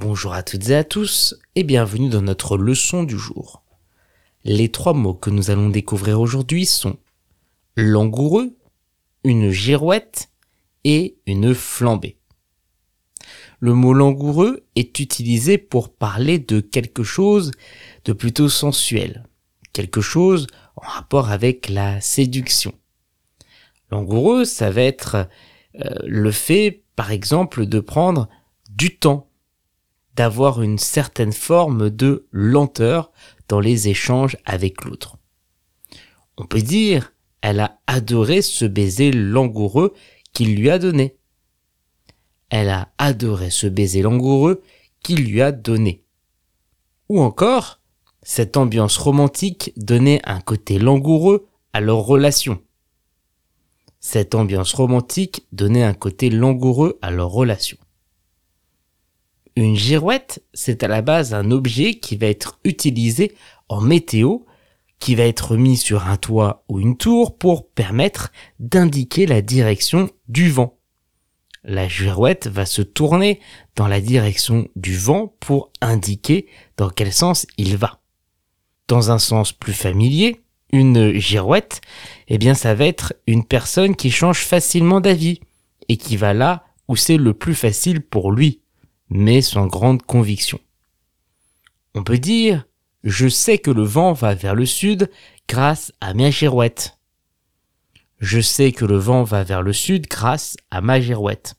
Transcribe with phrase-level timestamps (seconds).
[0.00, 3.62] Bonjour à toutes et à tous et bienvenue dans notre leçon du jour.
[4.44, 6.96] Les trois mots que nous allons découvrir aujourd'hui sont
[7.76, 8.56] langoureux,
[9.24, 10.30] une girouette
[10.84, 12.16] et une flambée.
[13.58, 17.50] Le mot langoureux est utilisé pour parler de quelque chose
[18.06, 19.28] de plutôt sensuel,
[19.74, 20.46] quelque chose
[20.76, 22.72] en rapport avec la séduction.
[23.90, 25.28] Langoureux, ça va être
[25.78, 28.30] euh, le fait, par exemple, de prendre
[28.70, 29.29] du temps
[30.16, 33.10] d'avoir une certaine forme de lenteur
[33.48, 35.16] dans les échanges avec l'autre.
[36.36, 37.12] On peut dire,
[37.42, 39.94] elle a adoré ce baiser langoureux
[40.32, 41.16] qu'il lui a donné.
[42.50, 44.62] Elle a adoré ce baiser langoureux
[45.02, 46.04] qu'il lui a donné.
[47.08, 47.80] Ou encore,
[48.22, 52.60] cette ambiance romantique donnait un côté langoureux à leur relation.
[54.00, 57.76] Cette ambiance romantique donnait un côté langoureux à leur relation.
[59.56, 63.34] Une girouette, c'est à la base un objet qui va être utilisé
[63.68, 64.38] en météo,
[65.00, 70.10] qui va être mis sur un toit ou une tour pour permettre d'indiquer la direction
[70.28, 70.78] du vent.
[71.64, 73.40] La girouette va se tourner
[73.76, 78.00] dans la direction du vent pour indiquer dans quel sens il va.
[78.88, 80.40] Dans un sens plus familier,
[80.72, 81.80] une girouette,
[82.28, 85.40] eh bien ça va être une personne qui change facilement d'avis
[85.88, 88.60] et qui va là où c'est le plus facile pour lui
[89.10, 90.60] mais sans grande conviction.
[91.94, 92.64] On peut dire
[93.02, 95.10] je sais que le vent va vers le sud
[95.48, 96.98] grâce à ma girouette.
[98.18, 101.54] Je sais que le vent va vers le sud grâce à ma girouette.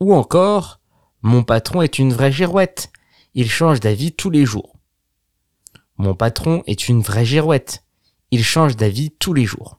[0.00, 0.80] Ou encore,
[1.20, 2.90] mon patron est une vraie girouette.
[3.34, 4.76] Il change d'avis tous les jours.
[5.98, 7.84] Mon patron est une vraie girouette.
[8.30, 9.78] Il change d'avis tous les jours.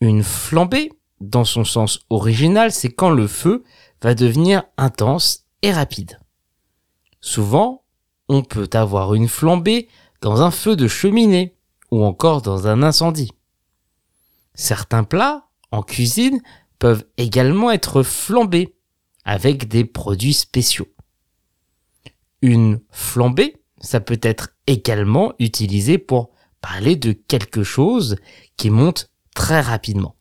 [0.00, 3.62] Une flambée, dans son sens original, c'est quand le feu
[4.04, 6.20] va devenir intense et rapide.
[7.22, 7.84] Souvent,
[8.28, 9.88] on peut avoir une flambée
[10.20, 11.56] dans un feu de cheminée
[11.90, 13.32] ou encore dans un incendie.
[14.54, 16.42] Certains plats en cuisine
[16.78, 18.76] peuvent également être flambés
[19.24, 20.88] avec des produits spéciaux.
[22.42, 26.30] Une flambée, ça peut être également utilisé pour
[26.60, 28.16] parler de quelque chose
[28.58, 30.14] qui monte très rapidement.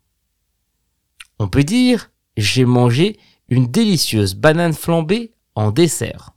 [1.38, 3.20] On peut dire j'ai mangé
[3.50, 6.32] une délicieuse banane flambée en dessert.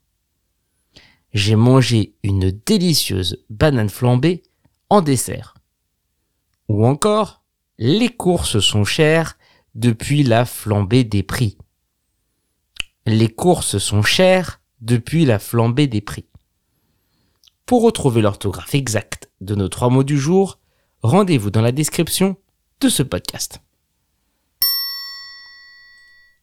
[1.32, 4.42] J'ai mangé une délicieuse banane flambée
[4.88, 5.54] en dessert.
[6.68, 7.42] Ou encore,
[7.78, 9.36] les courses sont chères
[9.74, 11.58] depuis la flambée des prix.
[13.04, 16.26] Les courses sont chères depuis la flambée des prix.
[17.66, 20.58] Pour retrouver l'orthographe exacte de nos trois mots du jour,
[21.02, 22.36] rendez-vous dans la description
[22.80, 23.60] de ce podcast.